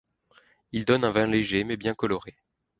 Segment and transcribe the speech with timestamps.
[0.71, 2.35] Il donne un vin léger mais bien coloré.